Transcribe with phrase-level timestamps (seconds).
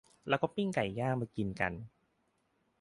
[0.27, 1.73] แล้วก็ปิ้งไก่ย่างมากินกัน